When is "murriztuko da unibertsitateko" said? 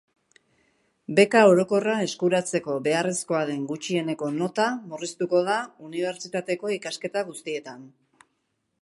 4.95-6.77